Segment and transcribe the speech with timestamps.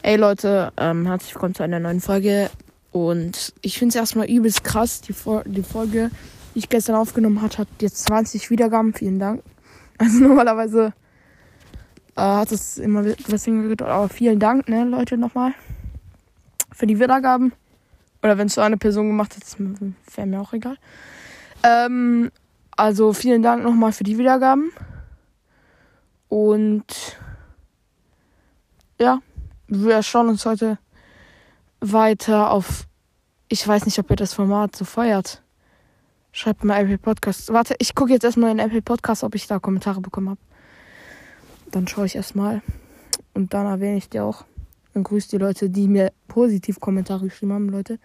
[0.00, 2.50] Hey Leute, ähm, herzlich willkommen zu einer neuen Folge.
[2.92, 5.00] Und ich finde es erstmal übelst krass.
[5.00, 5.12] Die,
[5.46, 6.10] die Folge,
[6.54, 8.94] die ich gestern aufgenommen habe, hat jetzt 20 Wiedergaben.
[8.94, 9.42] Vielen Dank.
[9.98, 10.92] Also normalerweise
[12.14, 13.90] äh, hat es immer etwas hingedauert.
[13.90, 15.52] Aber vielen Dank, ne, Leute, nochmal.
[16.72, 17.52] Für die Wiedergaben.
[18.22, 19.42] Oder wenn es so eine Person gemacht hat,
[20.14, 20.76] wäre mir auch egal.
[21.64, 22.30] Ähm,
[22.76, 24.70] also vielen Dank nochmal für die Wiedergaben.
[26.28, 27.18] Und
[29.00, 29.20] ja,
[29.68, 30.78] wir schauen uns heute
[31.80, 32.86] weiter auf.
[33.48, 35.42] Ich weiß nicht, ob ihr das Format so feiert.
[36.32, 37.52] Schreibt mal Apple Podcast.
[37.52, 40.40] Warte, ich gucke jetzt erstmal in Apple Podcast, ob ich da Kommentare bekommen habe.
[41.70, 42.62] Dann schaue ich erstmal.
[43.34, 44.44] Und dann erwähne ich dir auch.
[44.94, 47.98] Und grüße die Leute, die mir positiv Kommentare geschrieben haben, Leute.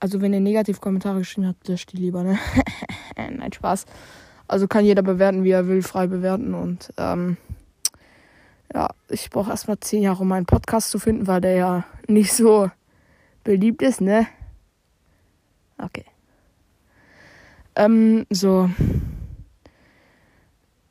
[0.00, 2.38] Also, wenn ihr negativ Kommentare geschrieben habt, löscht die lieber, ne?
[3.16, 3.86] Nein, Spaß.
[4.48, 6.54] Also kann jeder bewerten, wie er will, frei bewerten.
[6.54, 7.36] Und ähm,
[8.72, 12.32] ja, ich brauche erstmal zehn Jahre, um meinen Podcast zu finden, weil der ja nicht
[12.32, 12.70] so
[13.44, 14.26] beliebt ist, ne?
[15.78, 16.04] Okay.
[17.74, 18.70] Ähm, so.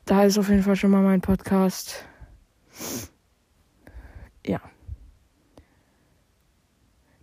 [0.04, 2.04] Da ist auf jeden Fall schon mal mein Podcast.
[4.44, 4.60] Ja.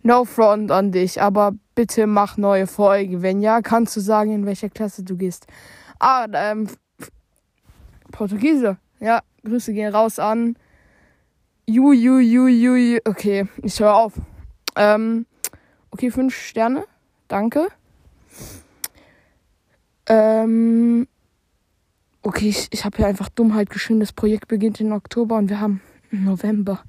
[0.03, 3.21] No front an dich, aber bitte mach neue Folgen.
[3.21, 5.47] Wenn ja, kannst du sagen, in welcher Klasse du gehst.
[5.99, 6.69] Ah, ähm,
[8.11, 8.77] Portugiese.
[8.99, 10.57] Ja, Grüße gehen raus an.
[11.67, 14.13] Ju, ju, ju, ju, Okay, ich höre auf.
[14.75, 15.25] Ähm,
[15.91, 16.85] okay, fünf Sterne.
[17.27, 17.67] Danke.
[20.07, 21.07] Ähm,
[22.23, 23.99] okay, ich, ich habe hier einfach Dummheit geschrieben.
[23.99, 26.83] Das Projekt beginnt in Oktober und wir haben November.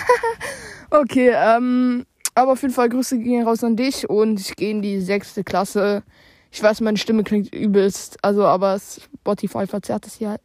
[0.90, 4.80] okay, ähm, aber auf jeden Fall Grüße gehen raus an dich und ich gehe in
[4.80, 6.04] die sechste Klasse.
[6.52, 10.40] Ich weiß, meine Stimme klingt übelst, also aber Spotify verzerrt es hier halt.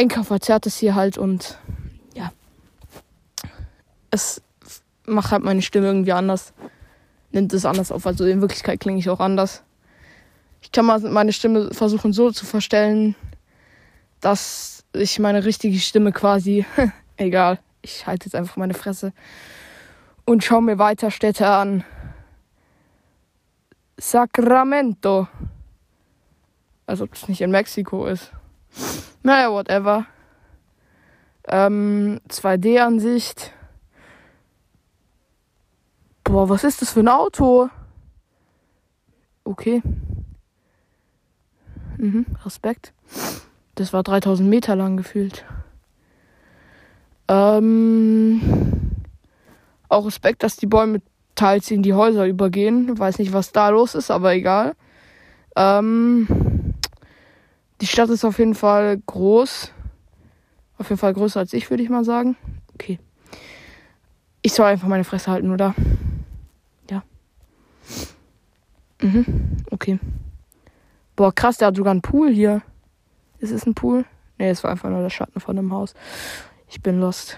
[0.00, 1.58] Enker verzerrt es hier halt und
[2.14, 2.32] ja.
[4.10, 4.40] Es
[5.04, 6.54] macht halt meine Stimme irgendwie anders.
[7.32, 8.06] Nimmt es anders auf.
[8.06, 9.62] Also in Wirklichkeit klinge ich auch anders.
[10.62, 13.14] Ich kann mal meine Stimme versuchen so zu verstellen,
[14.22, 16.64] dass ich meine richtige Stimme quasi.
[17.18, 17.58] egal.
[17.82, 19.12] Ich halte jetzt einfach meine Fresse.
[20.24, 21.84] Und schaue mir weiter Städte an.
[23.98, 25.28] Sacramento.
[26.86, 28.32] Als ob es nicht in Mexiko ist.
[29.22, 30.06] Naja, whatever.
[31.46, 33.52] Ähm, 2D-Ansicht.
[36.24, 37.68] Boah, was ist das für ein Auto?
[39.44, 39.82] Okay.
[41.98, 42.92] Mhm, Respekt.
[43.74, 45.44] Das war 3000 Meter lang gefühlt.
[47.28, 48.40] Ähm,
[49.88, 51.02] auch Respekt, dass die Bäume
[51.34, 52.98] teils in die Häuser übergehen.
[52.98, 54.74] Weiß nicht, was da los ist, aber egal.
[55.56, 56.26] Ähm,
[57.80, 59.72] die Stadt ist auf jeden Fall groß.
[60.78, 62.36] Auf jeden Fall größer als ich, würde ich mal sagen.
[62.74, 62.98] Okay.
[64.42, 65.74] Ich soll einfach meine Fresse halten, oder?
[66.90, 67.02] Ja.
[69.02, 69.56] Mhm.
[69.70, 69.98] Okay.
[71.16, 72.62] Boah, krass, der hat sogar einen Pool hier.
[73.38, 74.04] Ist es ein Pool?
[74.38, 75.94] Nee, es war einfach nur der Schatten von einem Haus.
[76.68, 77.36] Ich bin lost.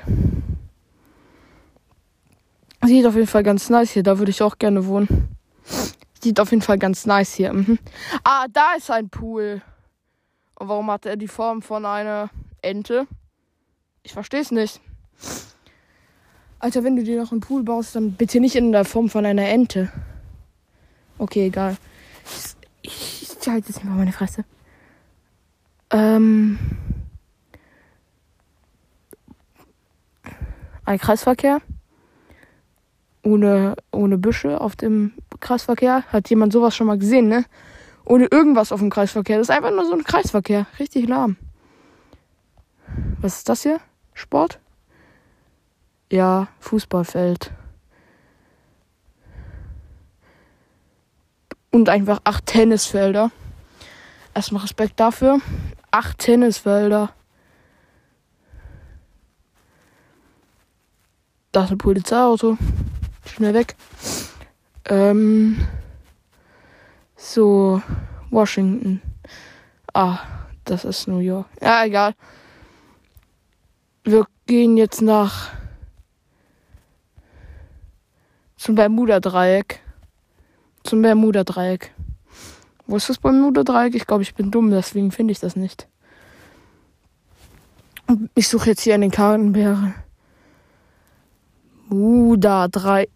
[2.85, 4.03] Sieht auf jeden Fall ganz nice hier.
[4.03, 5.29] Da würde ich auch gerne wohnen.
[6.23, 7.53] Sieht auf jeden Fall ganz nice hier.
[7.53, 7.79] Mhm.
[8.23, 9.63] Ah, da ist ein Pool.
[10.63, 12.31] Und warum hat er die Form von einer
[12.61, 13.09] Ente?
[14.05, 14.81] Ich verstehe es nicht.
[16.61, 19.27] Alter, wenn du dir noch einen Pool baust, dann bitte nicht in der Form von
[19.27, 19.91] einer Ente.
[21.19, 21.77] Okay, egal.
[22.25, 24.45] Ich, ich, ich halte jetzt nicht mal meine Fresse.
[25.91, 26.61] Ähm.
[30.85, 31.61] Ein Kreisverkehr.
[33.25, 36.05] Ohne, ohne Büsche auf dem Kreisverkehr.
[36.13, 37.47] Hat jemand sowas schon mal gesehen, ne?
[38.05, 39.39] Ohne irgendwas auf dem Kreisverkehr.
[39.39, 40.67] Das ist einfach nur so ein Kreisverkehr.
[40.79, 41.37] Richtig lahm.
[43.21, 43.81] Was ist das hier?
[44.15, 44.59] Sport?
[46.11, 47.53] Ja, Fußballfeld.
[51.71, 53.31] Und einfach acht Tennisfelder.
[54.35, 55.39] Erstmal Respekt dafür.
[55.91, 57.15] Acht Tennisfelder.
[61.53, 62.59] Da ist ein Polizeiauto.
[63.27, 63.77] Schnell weg.
[64.87, 65.67] Ähm.
[67.25, 67.81] So,
[68.31, 69.01] Washington.
[69.95, 70.19] Ah,
[70.65, 71.47] das ist New York.
[71.61, 72.15] Ja, egal.
[74.03, 75.51] Wir gehen jetzt nach
[78.57, 79.79] zum Bermuda-Dreieck.
[80.83, 81.95] Zum Bermuda-Dreieck.
[82.89, 83.95] Wo ist das Bermuda-Dreieck?
[83.95, 85.87] Ich glaube, ich bin dumm, deswegen finde ich das nicht.
[88.35, 89.95] Ich suche jetzt hier einen Kartenbeere.
[91.89, 93.11] Bermuda-Dreieck.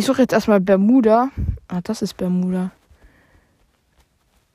[0.00, 1.28] Ich suche jetzt erstmal Bermuda.
[1.68, 2.70] Ah, das ist Bermuda.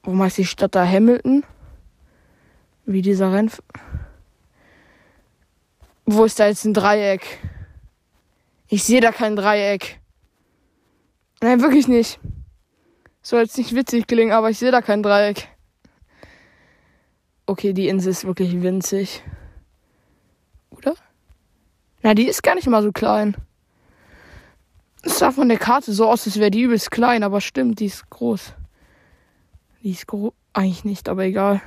[0.01, 1.43] Wo heißt die Stadt da Hamilton?
[2.87, 3.51] Wie dieser Renn.
[6.07, 7.37] Wo ist da jetzt ein Dreieck?
[8.69, 9.99] Ich sehe da kein Dreieck.
[11.41, 12.19] Nein, wirklich nicht.
[13.21, 15.47] Soll jetzt nicht witzig klingen, aber ich sehe da kein Dreieck.
[17.45, 19.21] Okay, die Insel ist wirklich winzig.
[20.71, 20.95] Oder?
[22.01, 23.37] Na, die ist gar nicht mal so klein.
[25.05, 27.85] Es sah von der Karte so aus, als wäre die übelst klein, aber stimmt, die
[27.85, 28.53] ist groß.
[29.83, 30.33] Die ist groß.
[30.51, 31.61] Eigentlich nicht, aber egal.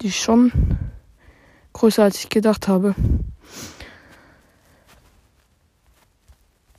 [0.00, 0.50] Die ist schon
[1.74, 2.96] größer, als ich gedacht habe.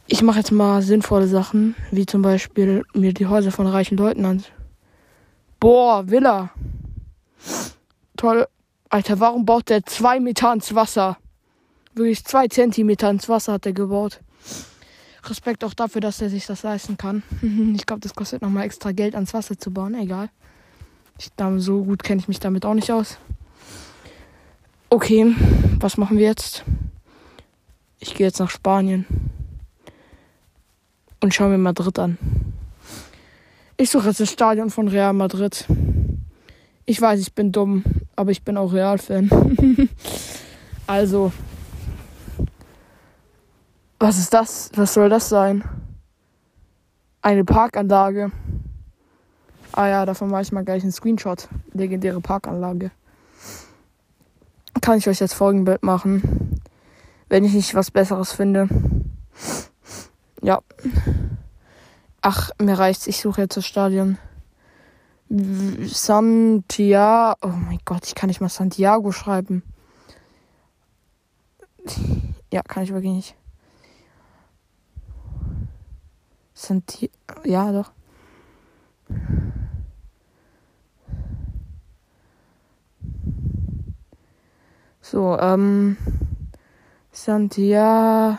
[0.08, 4.26] Ich mache jetzt mal sinnvolle Sachen, wie zum Beispiel mir die Häuser von reichen Leuten
[4.26, 4.44] an.
[5.62, 6.52] Boah, Villa.
[8.18, 8.46] Toll.
[8.90, 11.18] Alter, warum baut der zwei Meter ins Wasser?
[11.96, 14.20] Wirklich zwei Zentimeter ins Wasser hat er gebaut.
[15.26, 17.24] Respekt auch dafür, dass er sich das leisten kann.
[17.76, 19.96] ich glaube, das kostet nochmal extra Geld ans Wasser zu bauen.
[19.96, 20.30] Egal.
[21.20, 23.18] Ich, so gut kenne ich mich damit auch nicht aus.
[24.90, 25.34] Okay,
[25.80, 26.64] was machen wir jetzt?
[28.00, 29.06] Ich gehe jetzt nach Spanien.
[31.22, 32.18] Und schaue mir Madrid an.
[33.78, 35.66] Ich suche jetzt das Stadion von Real Madrid.
[36.86, 37.84] Ich weiß, ich bin dumm,
[38.16, 39.30] aber ich bin auch Real-Fan.
[40.88, 41.32] also,
[44.04, 44.70] was ist das?
[44.76, 45.64] Was soll das sein?
[47.22, 48.34] Eine Parkanlage.
[49.72, 51.48] Ah ja, davon mache ich mal gleich einen Screenshot.
[51.72, 52.92] Legendäre Parkanlage.
[54.82, 56.60] Kann ich euch jetzt Folgenbild machen.
[57.30, 58.68] Wenn ich nicht was Besseres finde.
[60.42, 60.60] Ja.
[62.22, 63.08] Ach, mir reicht's.
[63.08, 64.18] Ich suche jetzt das Stadion.
[65.30, 67.38] Santiago.
[67.42, 69.64] Oh mein Gott, ich kann nicht mal Santiago schreiben.
[72.52, 73.36] Ja, kann ich wirklich nicht.
[76.54, 77.12] Santi
[77.44, 77.92] ja, doch.
[85.02, 85.98] So, ähm.
[87.14, 88.38] Santiago.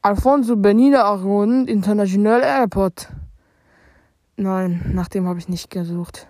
[0.00, 3.08] Alfonso Benina Aron International Airport.
[4.36, 6.28] Nein, nach dem habe ich nicht gesucht.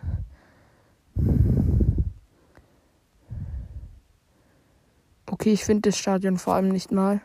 [5.29, 7.21] Okay, ich finde das Stadion vor allem nicht mal.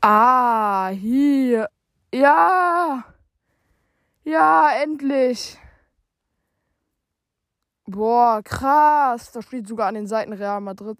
[0.00, 1.68] Ah, hier.
[2.14, 3.04] Ja.
[4.24, 5.58] Ja, endlich.
[7.86, 9.32] Boah, krass.
[9.32, 10.98] Da steht sogar an den Seiten Real Madrid.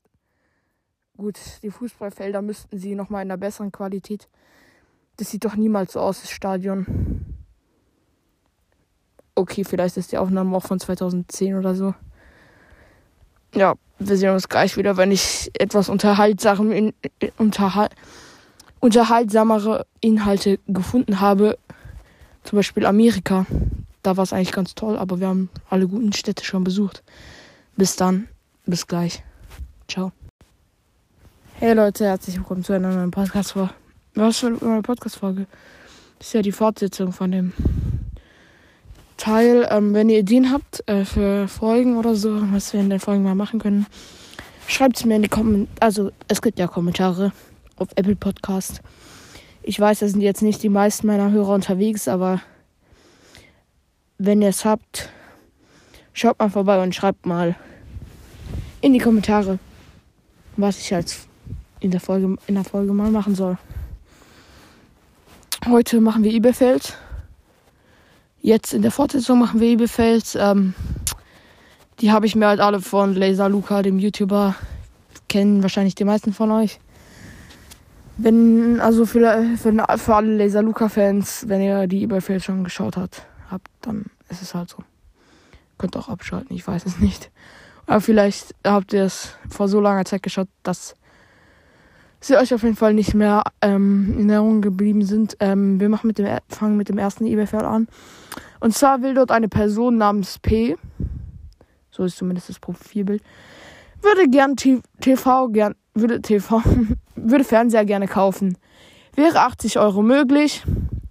[1.17, 4.29] Gut, die Fußballfelder müssten sie nochmal in einer besseren Qualität.
[5.17, 7.37] Das sieht doch niemals so aus, das Stadion.
[9.35, 11.95] Okay, vielleicht ist die Aufnahme auch von 2010 oder so.
[13.55, 16.93] Ja, wir sehen uns gleich wieder, wenn ich etwas unterhaltsam
[17.37, 17.89] unterhal,
[18.81, 21.59] unterhaltsamere Inhalte gefunden habe.
[22.45, 23.47] Zum Beispiel Amerika.
[24.03, 27.03] Da war es eigentlich ganz toll, aber wir haben alle guten Städte schon besucht.
[27.77, 28.29] Bis dann.
[28.67, 29.23] Bis gleich.
[29.89, 30.13] Ciao.
[31.55, 33.73] Hey Leute, herzlich willkommen zu einer neuen Podcast-Folge.
[34.15, 35.47] Was für eine Podcast-Folge?
[36.19, 37.53] Das ist ja die Fortsetzung von dem
[39.19, 39.69] Teil.
[39.71, 43.23] Ähm, wenn ihr Ideen habt äh, für Folgen oder so, was wir in den Folgen
[43.23, 43.87] mal machen können,
[44.67, 45.69] schreibt es mir in die Kommentare.
[45.81, 47.33] Also, es gibt ja Kommentare
[47.77, 48.81] auf Apple Podcast.
[49.63, 52.41] Ich weiß, da sind jetzt nicht die meisten meiner Hörer unterwegs, aber
[54.17, 55.11] wenn ihr es habt,
[56.15, 57.55] schaut mal vorbei und schreibt mal
[58.81, 59.59] in die Kommentare,
[60.57, 61.27] was ich als
[61.81, 63.59] in der Folge, in der Folge mal machen soll.
[65.67, 66.97] Heute machen wir Ibefeld.
[68.41, 70.37] Jetzt in der Fortsetzung machen wir Ebefels.
[70.37, 70.75] Ähm,
[72.01, 74.55] die habe ich mir halt alle von Laser Luca, dem YouTuber,
[75.29, 76.79] kennen wahrscheinlich die meisten von euch.
[78.17, 83.27] Wenn, also für, für, für alle Laser Luca-Fans, wenn ihr die Ebefels schon geschaut habt,
[83.51, 84.79] habt, dann ist es halt so.
[85.77, 87.31] Könnt auch abschalten, ich weiß es nicht.
[87.87, 90.95] Aber vielleicht habt ihr es vor so langer Zeit geschaut, dass
[92.21, 95.37] sie euch auf jeden Fall nicht mehr ähm, in Erinnerung geblieben sind.
[95.41, 97.89] Ähm, wir machen mit dem, fangen mit dem ersten eBay-Fall an.
[98.61, 100.77] Und zwar will dort eine Person namens P,
[101.91, 103.23] so ist zumindest das Profilbild,
[104.03, 106.63] würde gern TV, gern, würde TV,
[107.17, 108.57] würde Fernseher gerne kaufen.
[109.15, 110.63] Wäre 80 Euro möglich.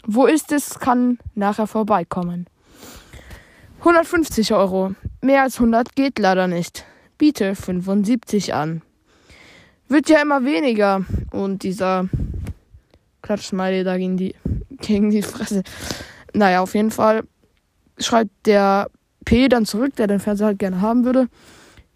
[0.06, 0.80] Wo ist es?
[0.80, 2.46] Kann nachher vorbeikommen.
[3.80, 4.94] 150 Euro.
[5.22, 6.86] Mehr als 100 geht leider nicht.
[7.18, 8.82] Biete 75 an
[9.90, 11.06] wird ja immer weniger.
[11.32, 12.08] Und dieser
[13.22, 14.36] Klatschsmiley da gegen die,
[14.82, 15.64] gegen die Fresse.
[16.34, 17.24] Naja, auf jeden Fall
[17.98, 18.90] schreibt der
[19.26, 21.28] P dann zurück, der den Fernseher halt gerne haben würde.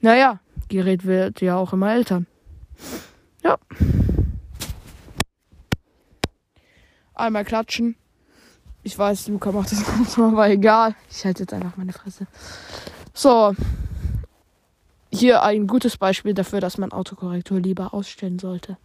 [0.01, 2.23] Naja, Gerät wird ja auch immer älter.
[3.43, 3.57] Ja.
[7.13, 7.95] Einmal klatschen.
[8.83, 10.95] Ich weiß, Luca macht das manchmal, aber egal.
[11.09, 12.25] Ich halte jetzt einfach meine Fresse.
[13.13, 13.55] So.
[15.13, 18.77] Hier ein gutes Beispiel dafür, dass man Autokorrektur lieber ausstellen sollte.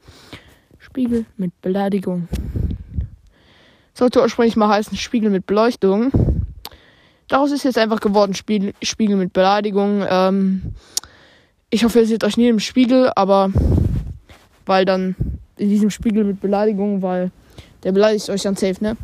[0.78, 2.28] Spiegel mit Beleidigung.
[3.94, 6.10] Sollte ursprünglich mal heißen Spiegel mit Beleuchtung.
[7.28, 10.04] Daraus ist jetzt einfach geworden Spiegel, Spiegel mit Beleidigung.
[10.08, 10.74] Ähm,
[11.70, 13.50] ich hoffe, ihr seht euch nie im Spiegel, aber
[14.64, 15.16] weil dann
[15.56, 17.30] in diesem Spiegel mit Beleidigung, weil
[17.82, 18.96] der beleidigt euch dann safe, ne?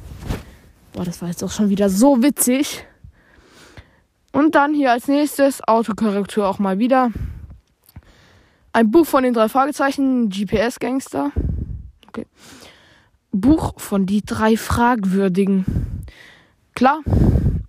[0.92, 2.84] Boah, das war jetzt auch schon wieder so witzig.
[4.32, 7.10] Und dann hier als nächstes Autokorrektur auch mal wieder.
[8.72, 11.32] Ein Buch von den drei Fragezeichen, GPS-Gangster.
[12.08, 12.26] Okay.
[13.30, 15.64] Buch von die drei Fragwürdigen.
[16.74, 17.00] Klar,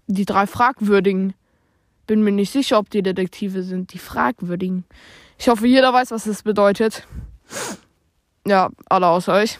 [0.07, 1.33] die drei Fragwürdigen.
[2.07, 3.93] Bin mir nicht sicher, ob die Detektive sind.
[3.93, 4.83] Die Fragwürdigen.
[5.37, 7.07] Ich hoffe, jeder weiß, was das bedeutet.
[8.45, 9.57] Ja, alle außer euch.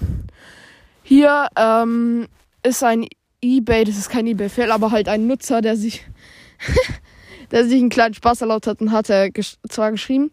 [1.03, 2.27] Hier ähm,
[2.63, 3.07] ist ein
[3.41, 6.05] eBay, das ist kein eBay-Fail, aber halt ein Nutzer, der sich,
[7.51, 10.31] der sich einen kleinen Spaß erlaubt hat und hat er gesch zwar geschrieben,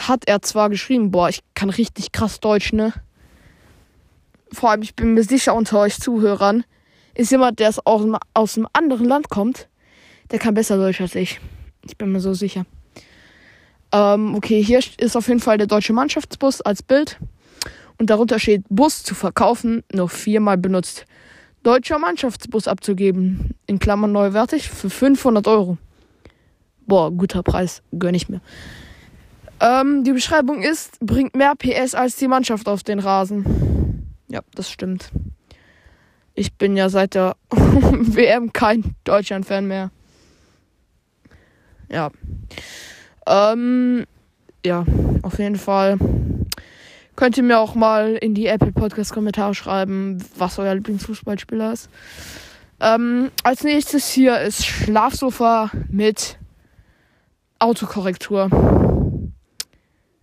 [0.00, 2.92] hat er zwar geschrieben, boah, ich kann richtig krass Deutsch, ne?
[4.52, 6.64] Vor allem, ich bin mir sicher unter euch Zuhörern,
[7.18, 7.80] ist jemand, der aus,
[8.32, 9.68] aus einem anderen Land kommt,
[10.30, 11.40] der kann besser Deutsch als ich.
[11.84, 12.64] Ich bin mir so sicher.
[13.92, 17.18] Ähm, okay, hier ist auf jeden Fall der deutsche Mannschaftsbus als Bild.
[17.98, 21.04] Und darunter steht Bus zu verkaufen, nur viermal benutzt
[21.64, 23.54] deutscher Mannschaftsbus abzugeben.
[23.66, 25.76] In Klammern neuwertig für 500 Euro.
[26.86, 28.40] Boah, guter Preis, gönn ich mir.
[29.60, 34.06] Ähm, die Beschreibung ist, bringt mehr PS als die Mannschaft auf den Rasen.
[34.28, 35.10] Ja, das stimmt.
[36.38, 39.90] Ich bin ja seit der WM kein Deutschland-Fan mehr.
[41.90, 42.12] Ja.
[43.26, 44.04] Ähm,
[44.64, 44.84] ja,
[45.22, 45.98] auf jeden Fall.
[47.16, 51.90] Könnt ihr mir auch mal in die Apple Podcast Kommentare schreiben, was euer Lieblingsfußballspieler ist.
[52.78, 56.38] Ähm, als nächstes hier ist Schlafsofa mit
[57.58, 59.32] Autokorrektur.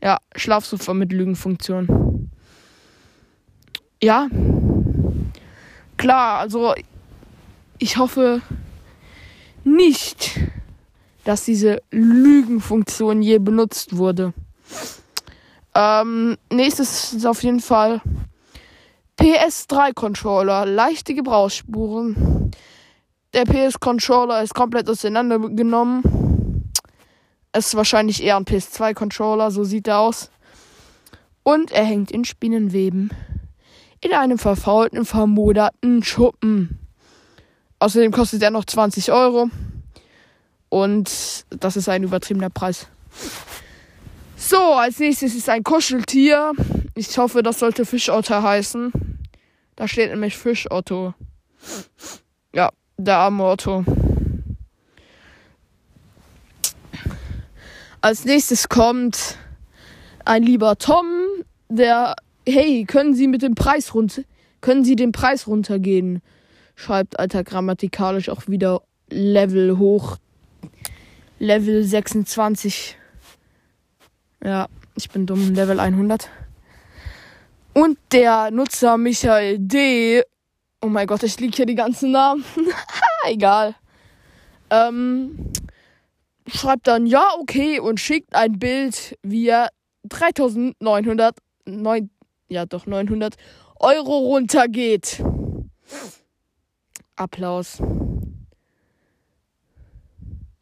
[0.01, 2.31] Ja, Schlafsofa mit Lügenfunktion.
[4.01, 4.29] Ja.
[6.05, 6.75] Klar, also
[7.79, 8.43] ich hoffe
[9.63, 10.39] nicht,
[11.23, 14.31] dass diese Lügenfunktion je benutzt wurde.
[15.73, 18.03] Ähm, nächstes ist auf jeden Fall
[19.19, 20.67] PS3 Controller.
[20.67, 22.51] Leichte Gebrauchsspuren.
[23.33, 26.69] Der PS Controller ist komplett auseinandergenommen.
[27.51, 30.29] Es ist wahrscheinlich eher ein PS2 Controller, so sieht er aus.
[31.41, 33.09] Und er hängt in Spinnenweben.
[34.05, 36.77] In einem verfaulten, vermoderten Schuppen.
[37.79, 39.49] Außerdem kostet er noch 20 Euro.
[40.69, 42.87] Und das ist ein übertriebener Preis.
[44.37, 46.51] So, als nächstes ist ein Kuscheltier.
[46.93, 48.91] Ich hoffe, das sollte Fischotter heißen.
[49.75, 51.15] Da steht nämlich Fischotto.
[52.53, 53.83] Ja, der arme Otto.
[58.01, 59.39] Als nächstes kommt
[60.25, 61.07] ein lieber Tom,
[61.69, 62.15] der,
[62.47, 64.23] hey, können Sie mit dem Preis runter,
[64.61, 66.21] können Sie den Preis runtergehen?
[66.75, 70.17] Schreibt alter grammatikalisch auch wieder Level hoch.
[71.39, 72.97] Level 26.
[74.43, 76.29] Ja, ich bin dumm, Level 100.
[77.73, 80.23] Und der Nutzer Michael D.
[80.81, 82.45] Oh mein Gott, ich liege hier die ganzen Namen.
[83.25, 83.75] Egal.
[84.69, 85.51] Ähm,
[86.47, 89.69] schreibt dann ja, okay und schickt ein Bild, wie er
[90.03, 92.09] 3900, 9,
[92.47, 93.35] ja doch 900
[93.79, 95.23] Euro runtergeht.
[97.15, 97.81] Applaus.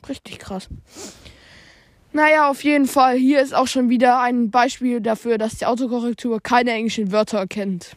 [0.07, 0.69] Richtig krass.
[2.11, 3.17] Naja, auf jeden Fall.
[3.17, 7.95] Hier ist auch schon wieder ein Beispiel dafür, dass die Autokorrektur keine englischen Wörter erkennt.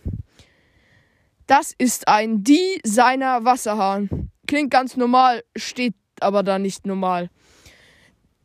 [1.47, 4.31] Das ist ein die seiner Wasserhahn.
[4.47, 7.31] Klingt ganz normal, steht aber da nicht normal.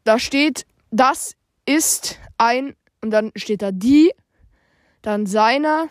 [0.04, 4.12] Da steht, das ist ein, und dann steht da die,
[5.02, 5.88] dann seiner,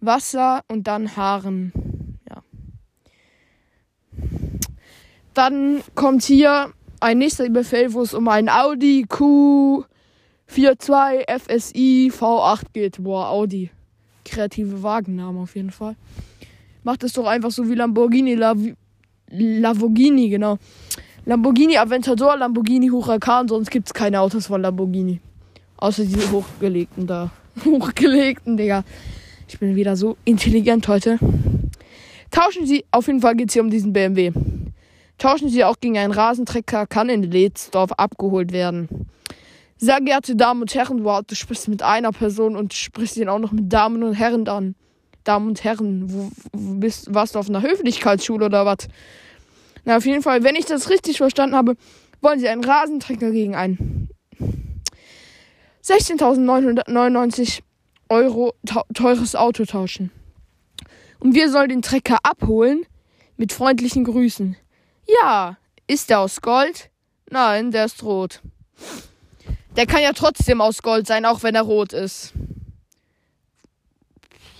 [0.00, 1.72] Wasser und dann Haaren.
[2.28, 2.42] Ja.
[5.34, 9.84] Dann kommt hier ein nächster Befehl, wo es um ein Audi Q42
[11.38, 13.02] FSI V8 geht.
[13.02, 13.70] Boah, Audi.
[14.24, 15.96] Kreative Wagennamen auf jeden Fall.
[16.82, 18.38] Macht es doch einfach so wie Lamborghini,
[19.28, 20.58] Lamborghini, genau.
[21.26, 25.20] Lamborghini Aventador, Lamborghini Huracan, sonst gibt es keine Autos von Lamborghini.
[25.76, 27.30] Außer diese hochgelegten da.
[27.64, 28.84] hochgelegten, Digga.
[29.48, 31.18] Ich bin wieder so intelligent heute.
[32.30, 34.32] Tauschen Sie, auf jeden Fall geht es hier um diesen BMW.
[35.18, 38.88] Tauschen Sie auch gegen einen Rasentrecker, kann in Ledsdorf abgeholt werden.
[39.76, 43.38] Sehr geehrte Damen und Herren, wow, du sprichst mit einer Person und sprichst ihn auch
[43.38, 44.74] noch mit Damen und Herren an.
[45.24, 48.88] Damen und Herren, wo, wo bist, warst du auf einer Höflichkeitsschule oder was?
[49.84, 51.76] Na, auf jeden Fall, wenn ich das richtig verstanden habe,
[52.20, 53.99] wollen sie einen Rasentrecker gegen ein
[55.90, 57.62] 16.999
[58.08, 58.54] Euro
[58.94, 60.12] teures Auto tauschen.
[61.18, 62.86] Und wir sollen den Trecker abholen
[63.36, 64.56] mit freundlichen Grüßen.
[65.20, 66.90] Ja, ist der aus Gold?
[67.28, 68.40] Nein, der ist rot.
[69.76, 72.34] Der kann ja trotzdem aus Gold sein, auch wenn er rot ist.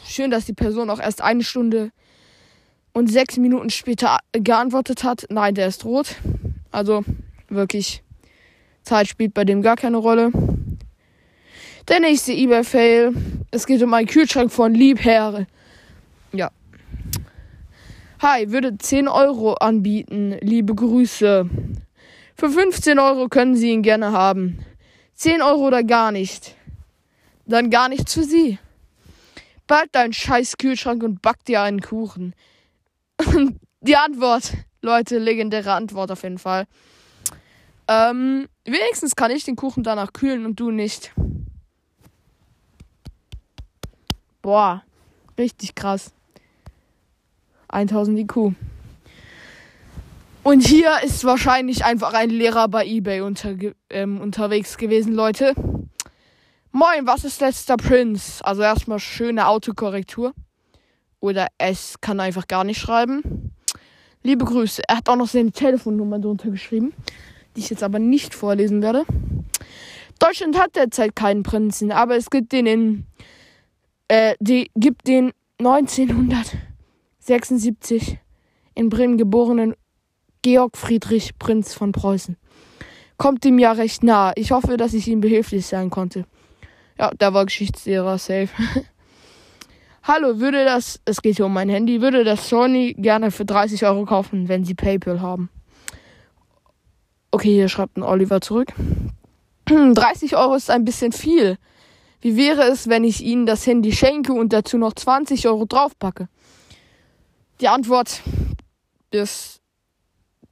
[0.04, 1.92] Schön, dass die Person auch erst eine Stunde
[2.92, 5.26] und sechs Minuten später geantwortet hat.
[5.30, 6.16] Nein, der ist rot.
[6.72, 7.04] Also
[7.49, 8.02] wirklich,
[8.82, 10.32] Zeit spielt bei dem gar keine Rolle.
[11.88, 13.14] Der nächste eBay-Fail.
[13.50, 15.46] Es geht um einen Kühlschrank von Liebherr.
[16.32, 16.50] Ja.
[18.20, 20.37] Hi, würde 10 Euro anbieten.
[20.40, 21.49] Liebe Grüße.
[22.37, 24.58] Für 15 Euro können Sie ihn gerne haben.
[25.14, 26.54] 10 Euro oder gar nicht.
[27.46, 28.58] Dann gar nichts für Sie.
[29.66, 32.34] Bald deinen scheiß Kühlschrank und back dir einen Kuchen.
[33.80, 36.66] Die Antwort, Leute, legendäre Antwort auf jeden Fall.
[37.88, 41.12] Ähm, wenigstens kann ich den Kuchen danach kühlen und du nicht.
[44.42, 44.82] Boah,
[45.38, 46.12] richtig krass.
[47.68, 48.54] 1000 IQ.
[50.42, 53.54] Und hier ist wahrscheinlich einfach ein Lehrer bei eBay unter,
[53.90, 55.54] ähm, unterwegs gewesen, Leute.
[56.73, 58.44] Moin, was ist letzter Prince?
[58.44, 60.32] Also erstmal schöne Autokorrektur.
[61.20, 63.52] Oder es kann einfach gar nicht schreiben.
[64.23, 64.82] Liebe Grüße.
[64.88, 66.94] Er hat auch noch seine Telefonnummer drunter geschrieben,
[67.54, 69.04] die ich jetzt aber nicht vorlesen werde.
[70.18, 73.06] Deutschland hat derzeit keinen Prinzen, aber es gibt den in,
[74.11, 78.19] äh, die gibt den 1976
[78.75, 79.76] in Bremen geborenen
[80.43, 82.37] Georg Friedrich Prinz von Preußen.
[83.19, 84.33] Kommt ihm ja recht nah.
[84.35, 86.25] Ich hoffe, dass ich ihm behilflich sein konnte.
[86.99, 88.49] Ja, der war Geschichtslehrer, safe.
[90.02, 93.85] Hallo, würde das, es geht hier um mein Handy, würde das Sony gerne für 30
[93.85, 95.50] Euro kaufen, wenn sie PayPal haben.
[97.31, 98.73] Okay, hier schreibt ein Oliver zurück.
[99.66, 101.59] 30 Euro ist ein bisschen viel.
[102.20, 106.28] Wie wäre es, wenn ich Ihnen das Handy schenke und dazu noch 20 Euro draufpacke?
[107.61, 108.20] Die Antwort
[109.11, 109.61] ist,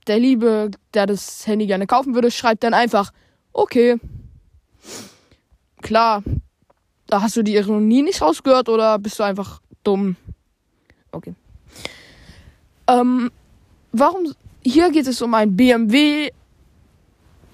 [0.07, 3.13] der Liebe, der das Handy gerne kaufen würde, schreibt dann einfach,
[3.53, 3.97] okay.
[5.83, 6.23] Klar,
[7.07, 10.17] da hast du die Ironie nicht rausgehört oder bist du einfach dumm?
[11.13, 11.35] Okay.
[12.87, 13.31] Ähm,
[13.93, 14.35] warum?
[14.63, 16.31] Hier geht es um ein BMW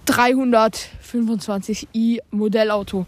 [0.06, 3.06] 325i Modellauto.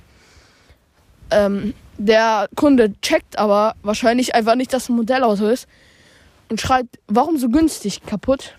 [1.31, 5.67] Ähm, der Kunde checkt aber wahrscheinlich einfach nicht, dass ein Modellauto ist
[6.49, 8.57] und schreibt, warum so günstig kaputt?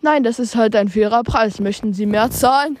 [0.00, 1.60] Nein, das ist halt ein fairer Preis.
[1.60, 2.78] Möchten Sie mehr zahlen?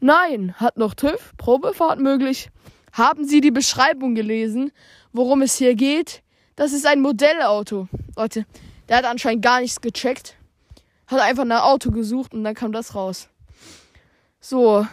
[0.00, 2.50] Nein, hat noch TÜV, Probefahrt möglich.
[2.92, 4.70] Haben Sie die Beschreibung gelesen,
[5.12, 6.22] worum es hier geht?
[6.54, 7.88] Das ist ein Modellauto.
[8.16, 8.46] Leute,
[8.88, 10.36] der hat anscheinend gar nichts gecheckt.
[11.08, 13.28] Hat einfach nach Auto gesucht und dann kam das raus.
[14.40, 14.86] So.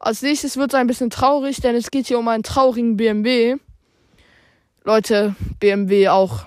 [0.00, 3.56] Als nächstes wird es ein bisschen traurig, denn es geht hier um einen traurigen BMW.
[4.82, 6.46] Leute, BMW auch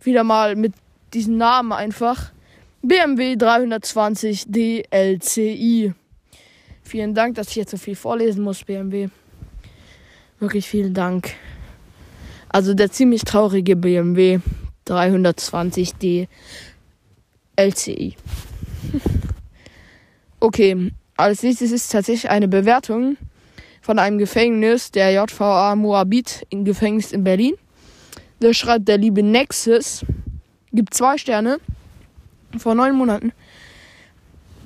[0.00, 0.72] wieder mal mit
[1.12, 2.30] diesem Namen einfach.
[2.80, 5.94] BMW 320 DLCI.
[6.84, 9.08] Vielen Dank, dass ich jetzt so viel vorlesen muss, BMW.
[10.38, 11.34] Wirklich vielen Dank.
[12.50, 14.38] Also der ziemlich traurige BMW
[14.86, 16.28] 320D
[17.56, 18.16] LCI.
[20.38, 23.16] okay, als nächstes ist tatsächlich eine Bewertung
[23.80, 27.54] von einem Gefängnis der JVA Moabit im Gefängnis in Berlin.
[28.40, 30.04] Da schreibt der liebe Nexus,
[30.72, 31.58] gibt zwei Sterne
[32.58, 33.32] vor neun Monaten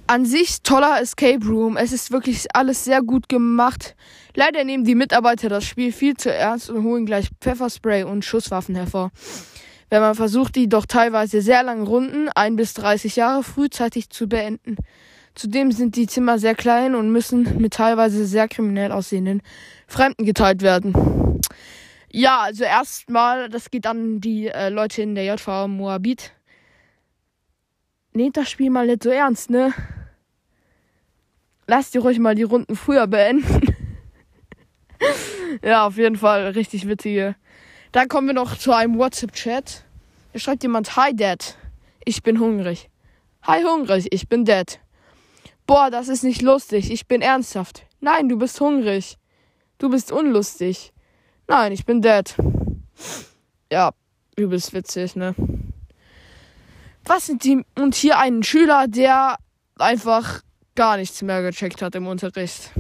[0.08, 1.76] an sich toller Escape Room.
[1.76, 3.94] Es ist wirklich alles sehr gut gemacht.
[4.34, 8.74] Leider nehmen die Mitarbeiter das Spiel viel zu ernst und holen gleich Pfefferspray und Schusswaffen
[8.74, 9.11] hervor.
[9.90, 14.28] Wenn man versucht, die doch teilweise sehr langen Runden, ein bis 30 Jahre, frühzeitig zu
[14.28, 14.76] beenden.
[15.38, 19.40] Zudem sind die Zimmer sehr klein und müssen mit teilweise sehr kriminell aussehenden
[19.87, 21.40] Fremden geteilt werden.
[22.11, 26.33] Ja, also erstmal, das geht an die äh, Leute in der JV Moabit.
[28.14, 29.72] Nehmt das Spiel mal nicht so ernst, ne?
[31.68, 33.61] lasst ihr ruhig mal die Runden früher beenden.
[35.62, 37.37] ja, auf jeden Fall richtig witzige.
[37.92, 39.85] Dann kommen wir noch zu einem WhatsApp-Chat.
[40.33, 41.57] Da schreibt jemand, Hi Dad,
[42.05, 42.90] ich bin hungrig.
[43.42, 44.81] Hi hungrig, ich bin Dad.
[45.68, 47.85] Boah, das ist nicht lustig, ich bin ernsthaft.
[48.00, 49.18] Nein, du bist hungrig.
[49.76, 50.94] Du bist unlustig.
[51.46, 52.35] Nein, ich bin Dad.
[53.70, 53.90] Ja,
[54.35, 55.35] übelst witzig, ne?
[57.04, 57.62] Was sind die.
[57.78, 59.37] Und hier ein Schüler, der
[59.78, 60.40] einfach
[60.74, 62.70] gar nichts mehr gecheckt hat im Unterricht.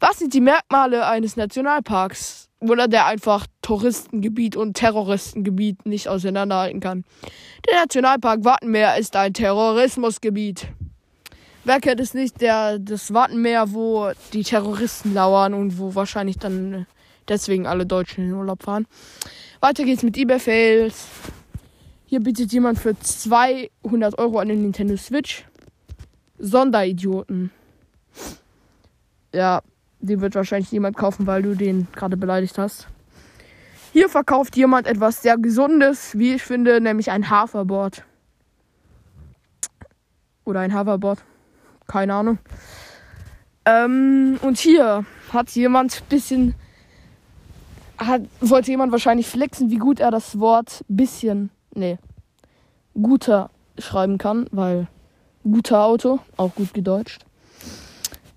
[0.00, 2.48] Was sind die Merkmale eines Nationalparks?
[2.62, 7.04] oder der einfach Touristengebiet und Terroristengebiet nicht auseinanderhalten kann.
[7.68, 10.68] Der Nationalpark Wattenmeer ist ein Terrorismusgebiet.
[11.64, 12.40] Wer kennt es nicht?
[12.40, 16.86] Der, das Wattenmeer, wo die Terroristen lauern und wo wahrscheinlich dann
[17.28, 18.86] deswegen alle Deutschen in Urlaub fahren.
[19.60, 21.06] Weiter geht's mit eBay Fails.
[22.06, 25.44] Hier bietet jemand für 200 Euro eine Nintendo Switch.
[26.38, 27.52] Sonderidioten.
[29.32, 29.62] Ja,
[30.00, 32.88] die wird wahrscheinlich niemand kaufen, weil du den gerade beleidigt hast.
[33.92, 38.04] Hier verkauft jemand etwas sehr Gesundes, wie ich finde, nämlich ein Haferboard.
[40.44, 41.22] Oder ein Hoverboard.
[41.86, 42.38] Keine Ahnung.
[43.64, 46.54] Ähm, und hier hat jemand bisschen.
[47.98, 51.50] Hat, wollte jemand wahrscheinlich flexen, wie gut er das Wort bisschen.
[51.74, 51.98] Nee.
[52.94, 54.88] Guter schreiben kann, weil
[55.44, 57.24] guter Auto, auch gut gedeutscht.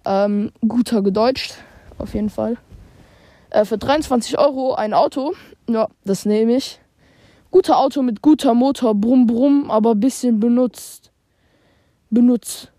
[0.05, 1.55] Ähm, guter gedeutscht,
[1.97, 2.57] auf jeden Fall.
[3.49, 5.33] Äh, für 23 Euro ein Auto.
[5.67, 6.79] Ja, das nehme ich.
[7.49, 11.11] Guter Auto mit guter Motor, brumm brumm, aber bisschen benutzt.
[12.09, 12.71] Benutzt.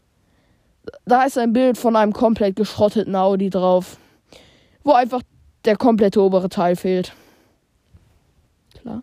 [1.05, 3.99] Da ist ein Bild von einem komplett geschrotteten Audi drauf.
[4.85, 5.23] Wo einfach
[5.65, 7.13] der komplette obere Teil fehlt.
[8.81, 9.03] Klar.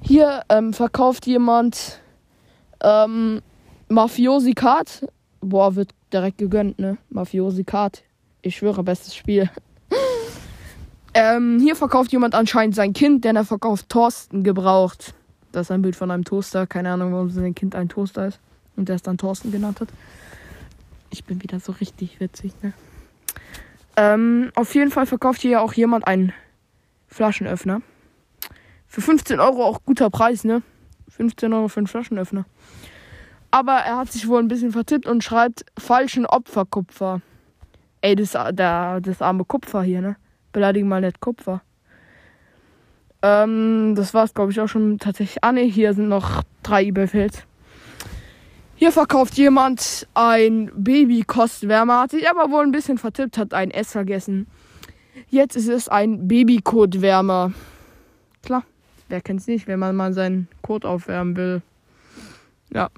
[0.00, 2.00] Hier ähm, verkauft jemand
[2.82, 3.42] ähm,
[3.88, 5.06] Mafiosi Card.
[5.40, 6.96] Boah, wird direkt gegönnt, ne?
[7.10, 8.02] Mafiosi Card.
[8.40, 9.50] Ich schwöre, bestes Spiel.
[11.14, 15.14] ähm, hier verkauft jemand anscheinend sein Kind, denn er verkauft Thorsten gebraucht.
[15.52, 16.66] Das ist ein Bild von einem Toaster.
[16.66, 18.40] Keine Ahnung, warum sein Kind ein Toaster ist.
[18.76, 19.88] Und der es dann Thorsten genannt hat.
[21.10, 22.72] Ich bin wieder so richtig witzig, ne?
[23.96, 26.32] Ähm, auf jeden Fall verkauft hier auch jemand einen
[27.08, 27.82] Flaschenöffner.
[28.88, 30.62] Für 15 Euro auch guter Preis, ne?
[31.08, 32.46] 15 Euro für einen Flaschenöffner.
[33.50, 37.20] Aber er hat sich wohl ein bisschen vertippt und schreibt falschen Opferkupfer.
[38.00, 40.16] Ey, das, der, das arme Kupfer hier, ne?
[40.52, 41.62] Beleidigen mal nicht Kupfer.
[43.20, 45.44] Ähm, das war's, glaube ich, auch schon tatsächlich.
[45.44, 47.46] Ah, ne, hier sind noch drei eBay-Fails.
[48.82, 53.92] Hier verkauft jemand ein Baby-Kostwärmer, hat sich aber wohl ein bisschen vertippt, hat ein S
[53.92, 54.48] vergessen.
[55.30, 57.52] Jetzt ist es ein Baby-Kotwärmer.
[58.42, 58.64] Klar,
[59.08, 61.62] wer kennt's nicht, wenn man mal seinen Kot aufwärmen will.
[62.74, 62.90] Ja.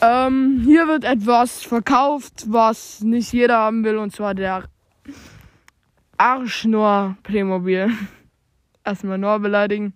[0.00, 4.64] Ähm, hier wird etwas verkauft, was nicht jeder haben will, und zwar der
[6.16, 7.92] Arschnor Playmobil.
[8.84, 9.94] Erstmal Nor beleidigen.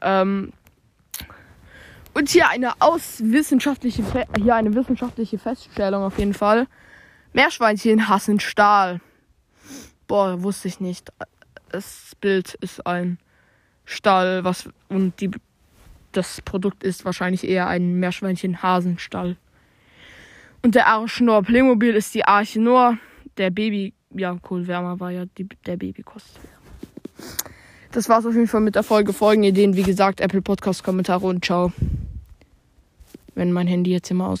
[0.00, 0.52] Ähm,
[2.18, 4.02] und hier eine aus wissenschaftliche,
[4.42, 6.66] hier eine wissenschaftliche Feststellung auf jeden Fall.
[7.32, 9.00] Meerschweinchen hassen Stahl.
[10.08, 11.12] Boah, wusste ich nicht.
[11.70, 13.18] Das Bild ist ein
[13.84, 15.30] Stahl, was und die
[16.10, 19.36] das Produkt ist wahrscheinlich eher ein Meerschweinchen-Hasenstall.
[20.62, 22.98] Und der Arschnor Playmobil ist die Arche Noah.
[23.36, 26.40] Der Baby, ja, Kohlwärmer war ja die, der Babykost.
[27.92, 29.12] Das war's auf jeden Fall mit der Folge.
[29.12, 31.72] Folgenideen, wie gesagt, Apple Podcast Kommentare und ciao.
[33.38, 34.36] Wenn mein Handy jetzt immer aus